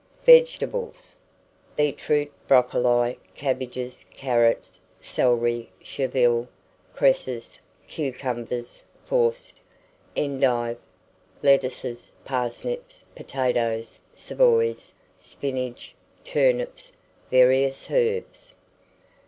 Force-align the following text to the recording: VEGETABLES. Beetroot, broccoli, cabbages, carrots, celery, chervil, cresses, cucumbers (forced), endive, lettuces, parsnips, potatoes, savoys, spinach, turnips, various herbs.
VEGETABLES. 0.25 1.15
Beetroot, 1.75 2.31
broccoli, 2.47 3.19
cabbages, 3.35 4.03
carrots, 4.09 4.81
celery, 4.99 5.69
chervil, 5.79 6.47
cresses, 6.91 7.59
cucumbers 7.87 8.83
(forced), 9.05 9.61
endive, 10.15 10.79
lettuces, 11.43 12.11
parsnips, 12.25 13.05
potatoes, 13.15 13.99
savoys, 14.15 14.91
spinach, 15.19 15.93
turnips, 16.25 16.93
various 17.29 17.91
herbs. 17.91 18.55